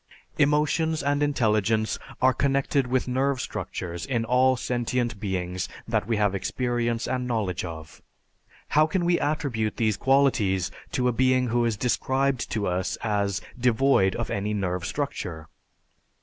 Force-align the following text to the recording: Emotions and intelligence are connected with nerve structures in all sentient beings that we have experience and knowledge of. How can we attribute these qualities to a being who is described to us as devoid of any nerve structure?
Emotions 0.39 1.03
and 1.03 1.21
intelligence 1.21 1.99
are 2.23 2.33
connected 2.33 2.87
with 2.87 3.07
nerve 3.07 3.39
structures 3.39 4.03
in 4.03 4.25
all 4.25 4.55
sentient 4.57 5.19
beings 5.19 5.69
that 5.87 6.07
we 6.07 6.17
have 6.17 6.33
experience 6.33 7.07
and 7.07 7.27
knowledge 7.27 7.63
of. 7.63 8.01
How 8.69 8.87
can 8.87 9.05
we 9.05 9.19
attribute 9.19 9.77
these 9.77 9.97
qualities 9.97 10.71
to 10.93 11.07
a 11.07 11.11
being 11.13 11.49
who 11.49 11.65
is 11.65 11.77
described 11.77 12.49
to 12.49 12.65
us 12.65 12.95
as 13.03 13.41
devoid 13.59 14.15
of 14.15 14.31
any 14.31 14.55
nerve 14.55 14.87
structure? 14.87 15.47